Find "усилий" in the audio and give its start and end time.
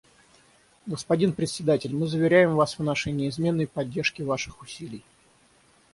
4.63-5.03